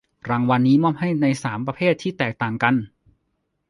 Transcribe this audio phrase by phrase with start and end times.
[0.29, 2.75] รางวัลนี้มอบให้ในสามประเภทที่แตกต่างกัน